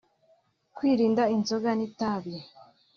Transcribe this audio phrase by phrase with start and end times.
[0.75, 2.35] kwirinda inzoga n’itabi